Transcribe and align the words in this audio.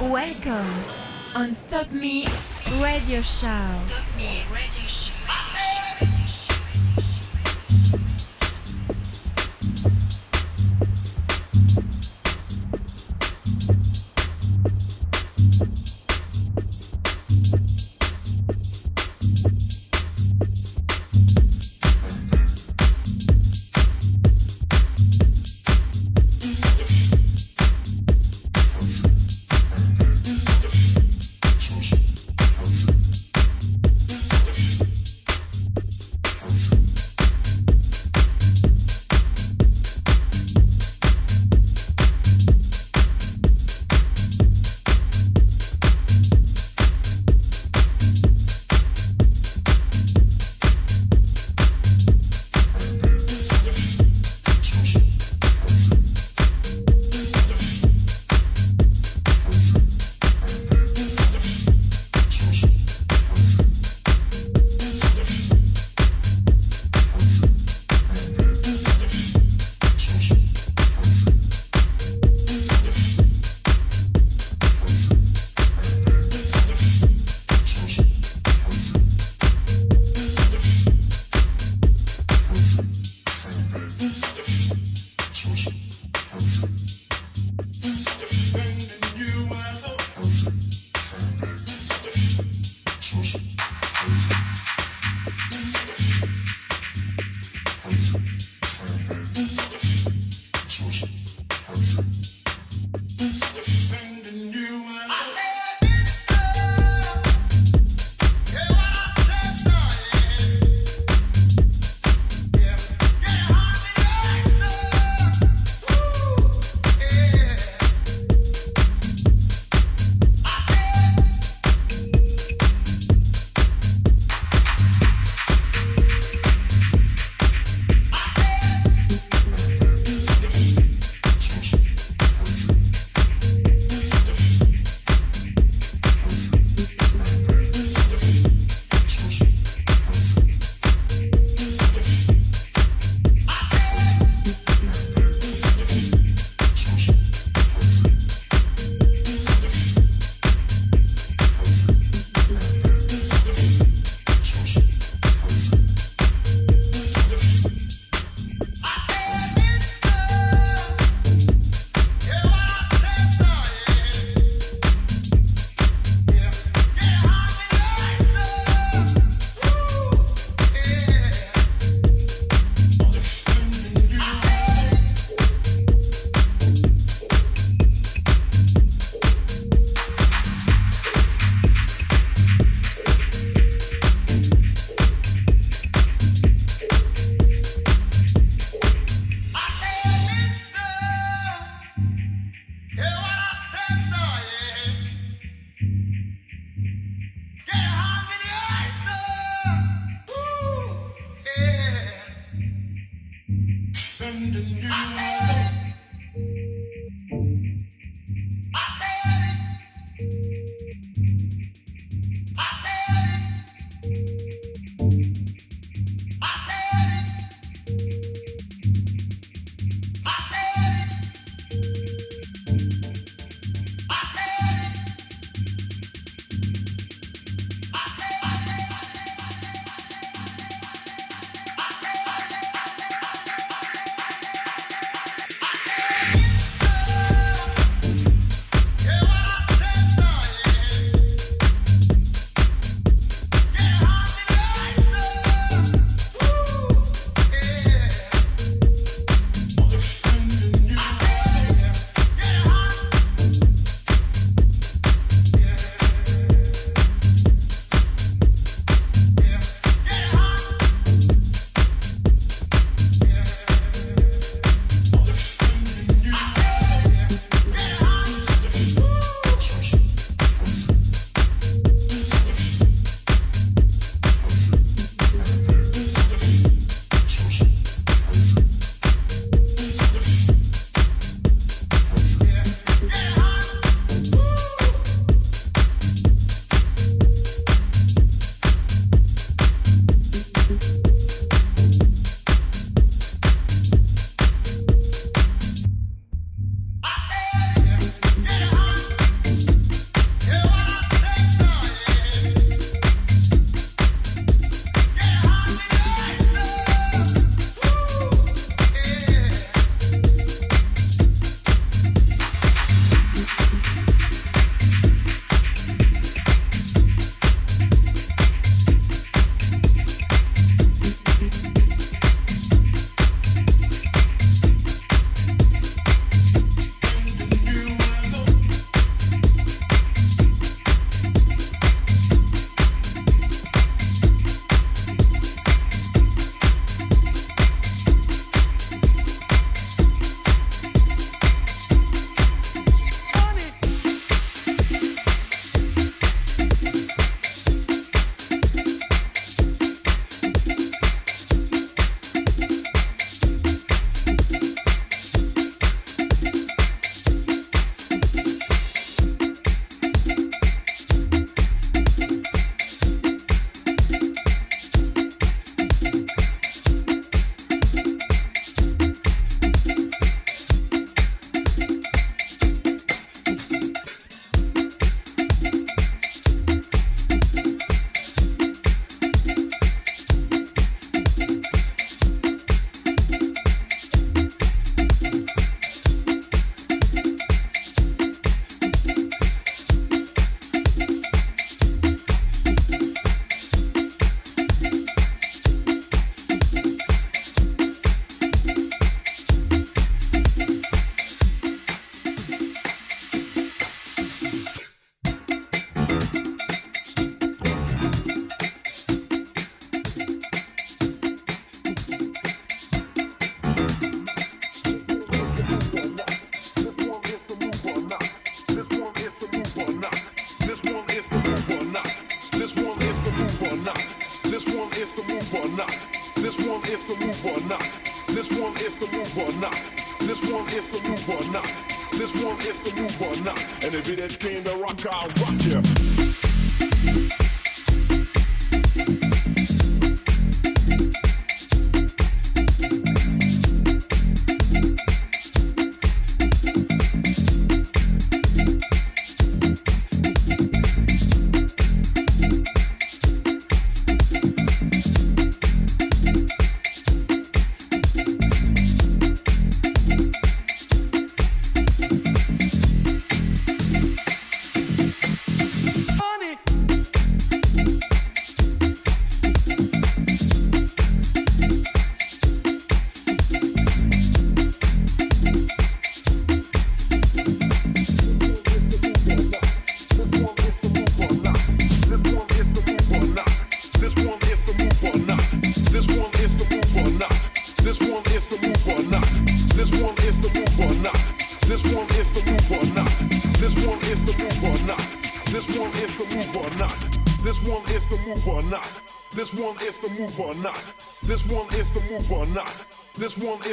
Welcome 0.00 0.84
on 1.34 1.52
Stop 1.52 1.90
Me 1.92 2.26
Radio 2.80 3.22
Show. 3.22 3.70
Stop 3.72 4.04
Me 4.16 4.42
Radio 4.52 4.86
Show. 4.86 5.09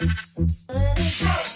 Let 0.00 0.98
it 0.98 1.20
go. 1.20 1.49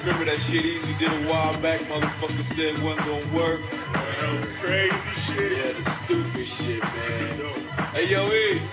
Remember 0.00 0.24
that 0.24 0.40
shit 0.40 0.64
Eazy 0.64 0.98
did 0.98 1.12
a 1.12 1.28
while 1.30 1.54
back? 1.58 1.80
Motherfucker 1.82 2.42
said 2.42 2.74
it 2.74 2.82
wasn't 2.82 3.06
gonna 3.06 3.36
work. 3.36 3.60
That 3.70 4.48
crazy 4.58 5.10
shit. 5.26 5.58
Yeah, 5.58 5.72
the 5.74 5.84
stupid 5.84 6.48
shit, 6.48 6.82
man. 6.82 7.68
Hey 7.92 8.08
yo, 8.10 8.30
Eazy. 8.30 8.72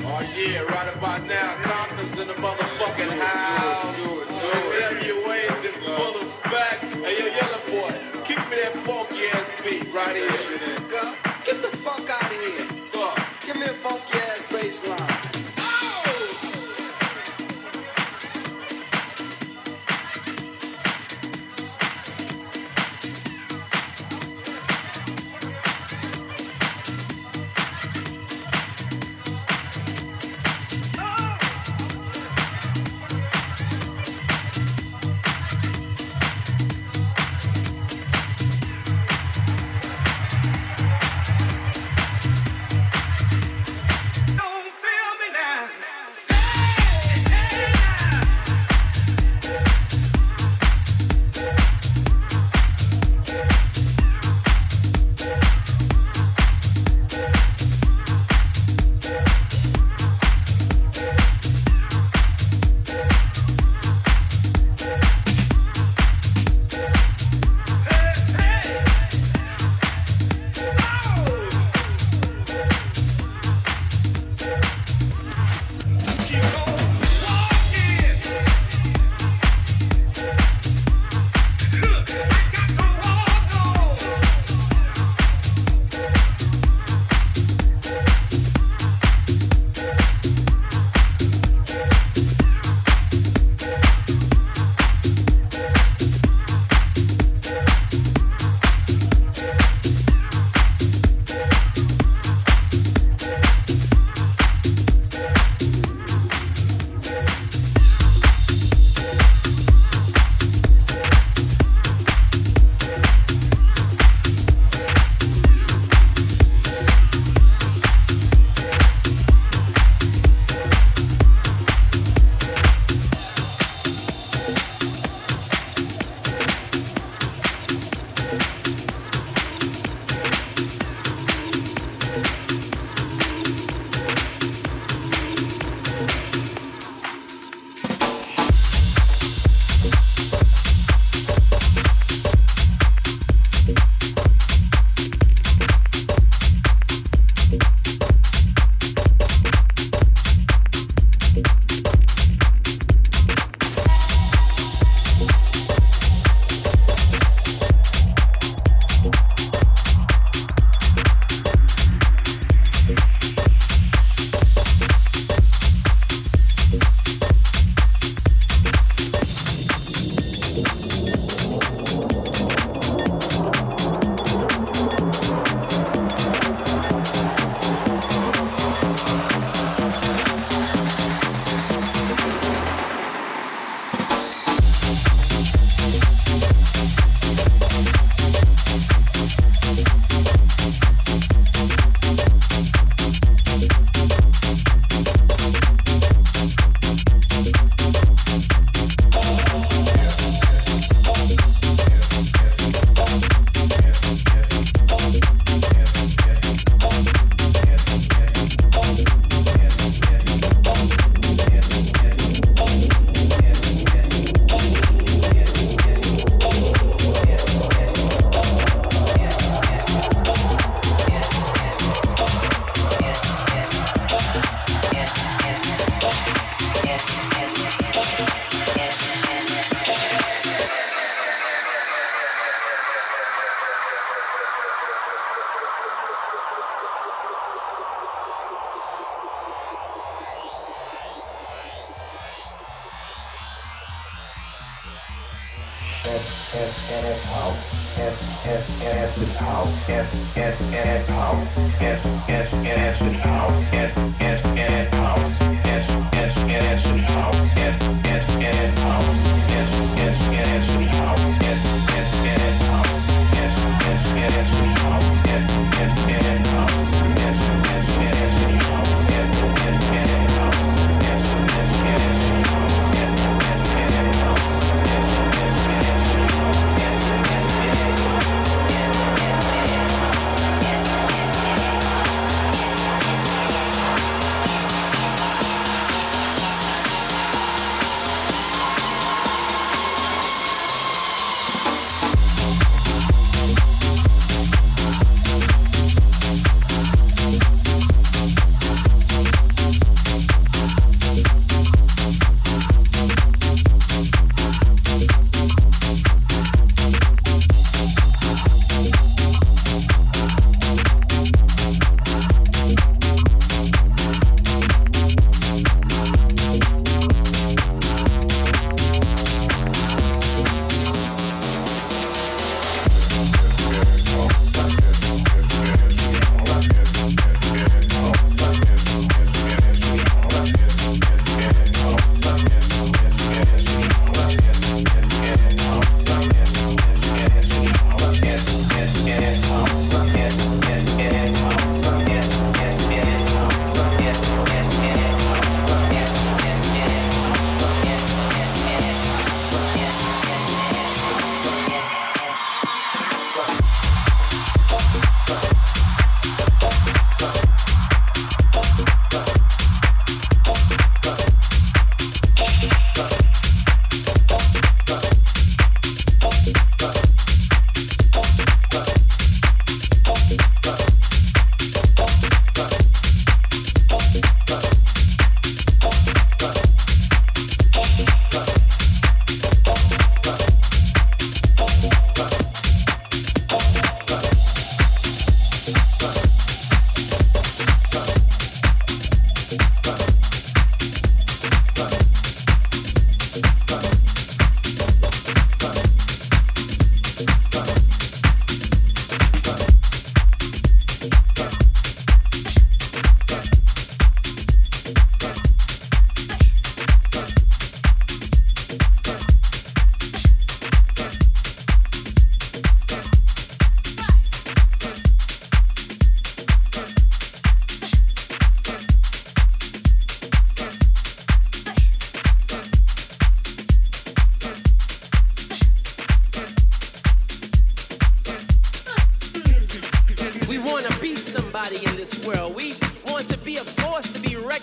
Oh 0.00 0.20
yeah, 0.36 0.62
right 0.62 0.96
about 0.96 1.24
now, 1.26 1.54
Compton's 1.62 2.18
in 2.18 2.26
the 2.26 2.34
motherfucking 2.34 3.16
house. 3.16 4.02
do 4.02 4.22
it, 4.22 4.26
do 4.26 4.34
it. 4.34 5.24
NWA's 5.24 5.64
in 5.64 5.72
full 5.82 6.20
effect. 6.20 6.82
Hey 6.82 7.18
yo, 7.20 7.26
Yella 7.36 7.60
boy, 7.70 8.24
keep 8.24 8.38
me 8.50 8.56
that 8.56 8.74
funky 8.84 9.26
ass 9.28 9.52
beat 9.62 9.92
right 9.94 10.16
here. 10.16 10.80
Go. 10.88 11.14
Get 11.44 11.62
the 11.62 11.76
fuck 11.76 12.10
out 12.10 12.24
of 12.24 12.40
here. 12.40 12.68
Fuck. 12.92 13.20
Give 13.46 13.54
me 13.54 13.66
a 13.66 13.68
funky 13.68 14.18
ass 14.18 14.46
bass 14.50 14.84
line. 14.84 15.31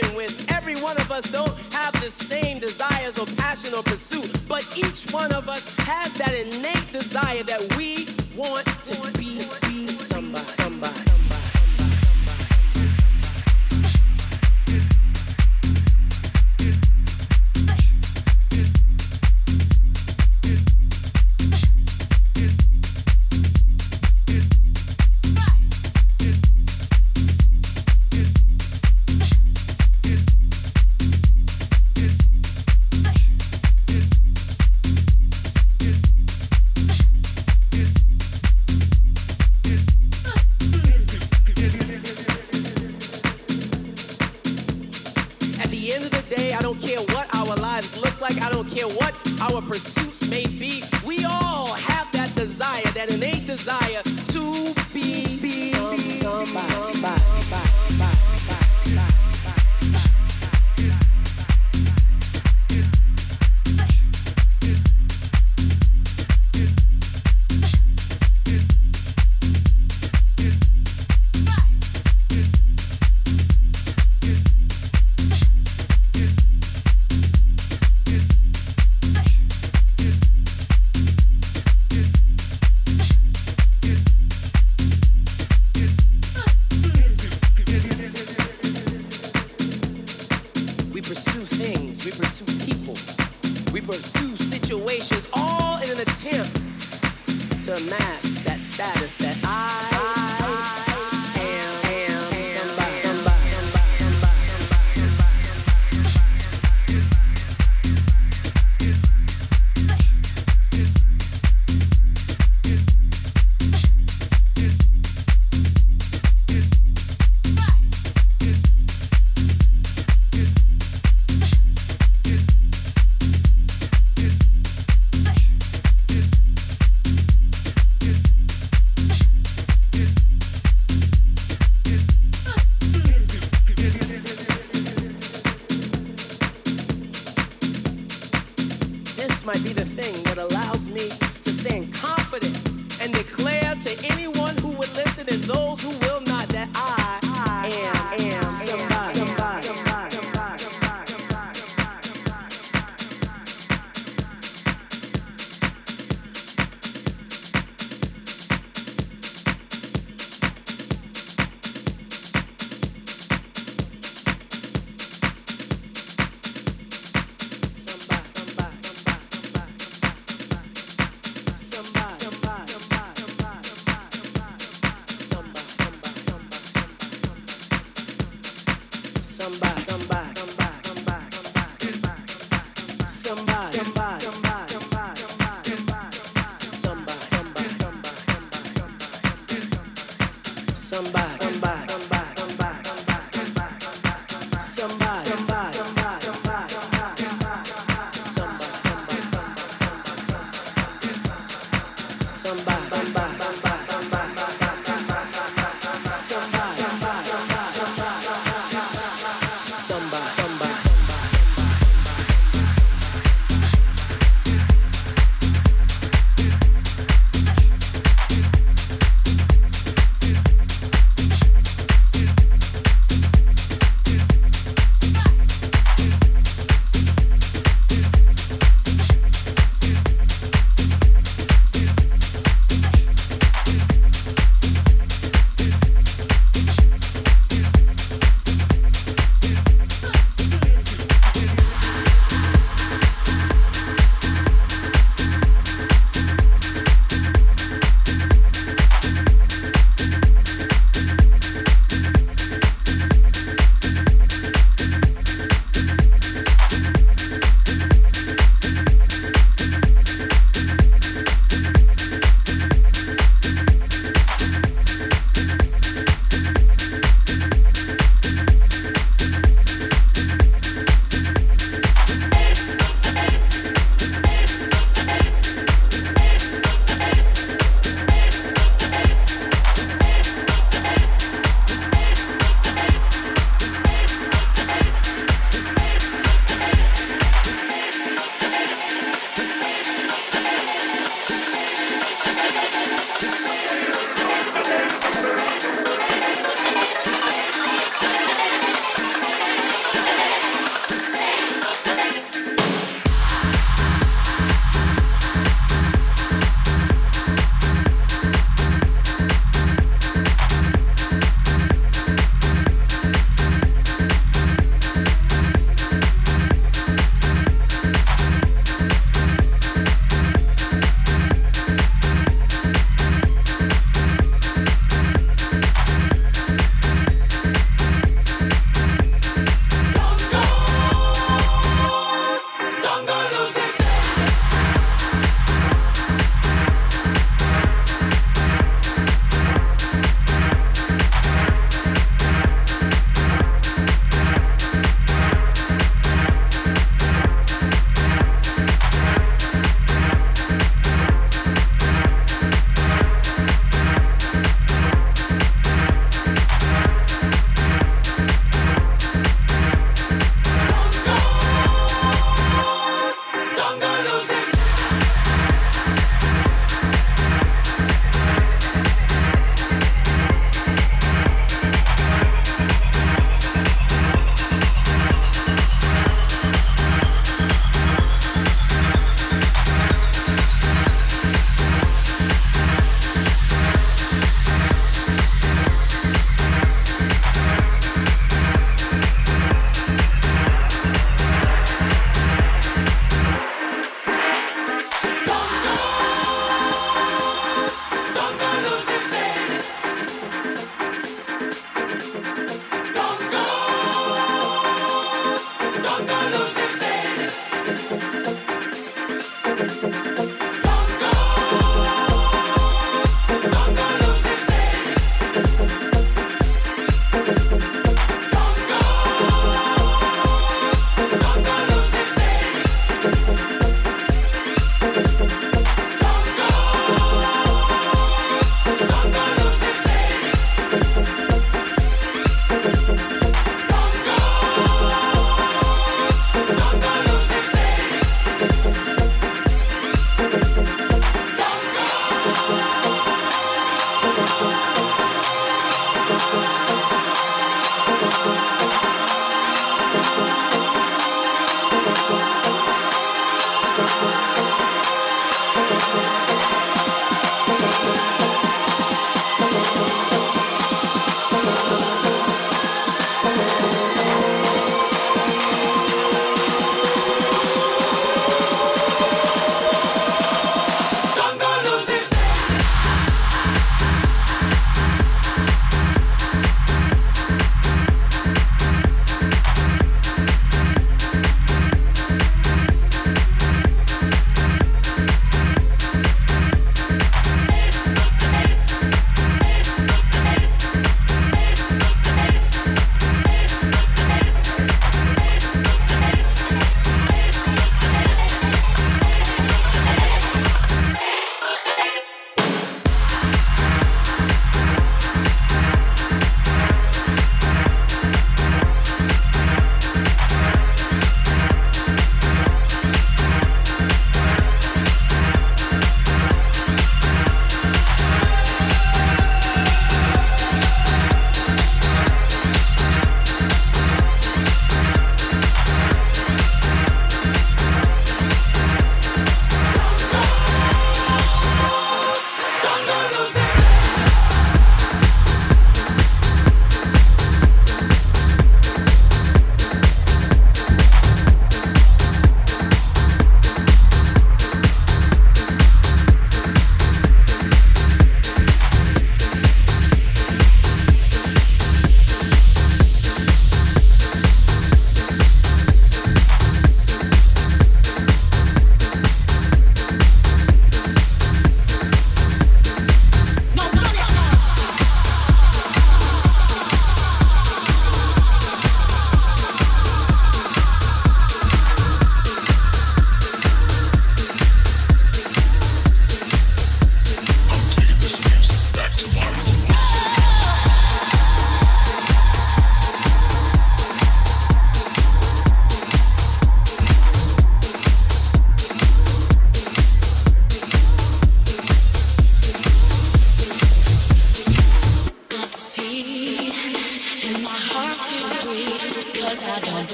working 0.00 0.16
with. 0.16 0.52
Every 0.52 0.76
one 0.76 0.96
of 0.96 1.10
us 1.10 1.30
don't 1.30 1.52
have 1.72 1.92
the 2.02 2.10
same 2.10 2.58
desires 2.58 3.18
or 3.18 3.26
passion 3.36 3.74
or 3.74 3.82
pursuit, 3.82 4.30
but 4.48 4.66
each 4.76 5.10
one 5.12 5.32
of 5.32 5.48
us 5.48 5.76
has 5.78 6.12
that 6.14 6.34
innate 6.34 6.92
desire 6.92 7.42
that 7.44 7.60
we 7.76 8.06
want 8.36 8.66
to 8.66 9.18
be 9.18 9.40